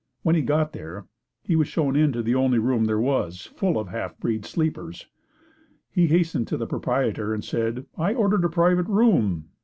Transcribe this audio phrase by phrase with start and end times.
[0.23, 1.05] When he got there,
[1.43, 5.05] he was shown into the only room there was full of half breed sleepers.
[5.91, 9.49] He hastened to the proprietor and said, "I ordered a private room."